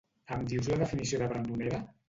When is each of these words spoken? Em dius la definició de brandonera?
Em 0.35 0.47
dius 0.53 0.69
la 0.71 0.79
definició 0.81 1.21
de 1.23 1.31
brandonera? 1.35 1.87